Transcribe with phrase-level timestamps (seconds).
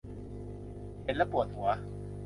[1.03, 1.69] เห็นแล้วปวดหัว